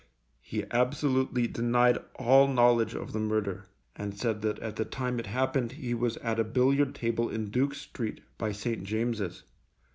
[0.41, 5.27] He absolutely denied all knowledge of the murder, and said that at the time it
[5.27, 8.83] happened he was at a billiard table in Duke Street, by St.
[8.83, 9.43] James's.